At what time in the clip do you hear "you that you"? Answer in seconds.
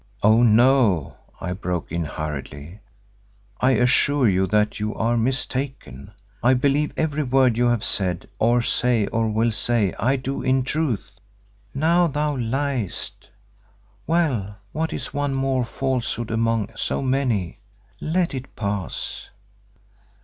4.27-4.95